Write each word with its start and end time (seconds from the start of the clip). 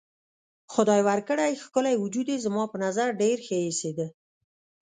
خدای 0.73 1.01
ورکړی 1.09 1.51
ښکلی 1.63 1.95
وجود 2.03 2.27
یې 2.33 2.37
زما 2.45 2.63
په 2.71 2.77
نظر 2.85 3.07
ډېر 3.21 3.37
ښه 3.45 3.57
ایسېده. 3.65 4.07